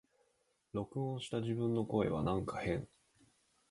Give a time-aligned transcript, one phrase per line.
[0.73, 2.87] 録音した自分の声はなんか変